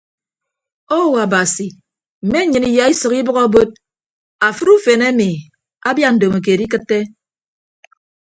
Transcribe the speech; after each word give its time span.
Ou 0.99 1.09
abasi 1.23 1.67
mme 2.25 2.39
nnyịn 2.43 2.67
iyaisʌk 2.71 3.13
ibʌk 3.21 3.37
abod 3.45 3.69
afịd 4.47 4.67
ufen 4.75 5.01
emi 5.09 5.29
abia 5.89 6.07
ndomokeed 6.13 6.59
ikịtte. 6.65 6.97